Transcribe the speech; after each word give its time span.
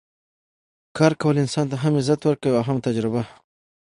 کار 0.97 1.13
کول 1.21 1.35
انسان 1.43 1.65
ته 1.71 1.75
هم 1.83 1.93
عزت 1.99 2.21
ورکوي 2.23 2.53
او 2.57 2.65
هم 2.69 2.77
تجربه 2.87 3.23